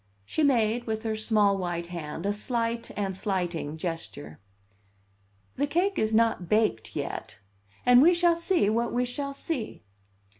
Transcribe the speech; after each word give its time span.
She 0.25 0.41
made, 0.41 0.87
with 0.87 1.03
her 1.03 1.15
small 1.15 1.59
white 1.59 1.85
hand, 1.93 2.25
a 2.25 2.33
slight 2.33 2.89
and 2.97 3.15
slighting 3.15 3.77
gesture. 3.77 4.39
"The 5.57 5.67
cake 5.67 5.99
is 5.99 6.11
not 6.11 6.49
baked 6.49 6.95
yet, 6.95 7.37
and 7.85 8.01
we 8.01 8.15
shall 8.15 8.35
see 8.35 8.67
what 8.67 8.93
we 8.93 9.05
shall 9.05 9.35
see." 9.35 9.83